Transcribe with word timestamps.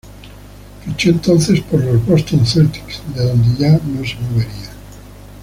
Fichó 0.83 1.09
entonces 1.11 1.61
por 1.61 1.79
los 1.83 2.03
Boston 2.07 2.43
Celtics, 2.43 3.03
de 3.13 3.23
donde 3.23 3.55
ya 3.59 3.73
no 3.85 4.03
se 4.03 4.15
movería. 4.31 4.71